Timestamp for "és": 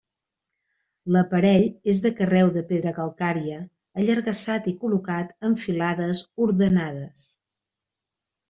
1.93-1.99